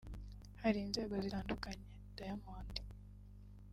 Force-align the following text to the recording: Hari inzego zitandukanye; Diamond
Hari 0.61 0.79
inzego 0.85 1.13
zitandukanye; 1.23 1.85
Diamond 2.15 2.73